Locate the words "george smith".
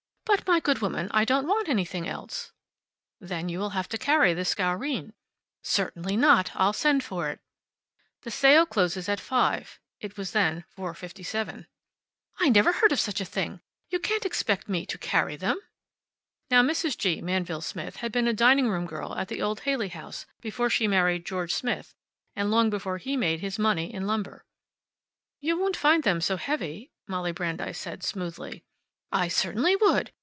21.25-21.93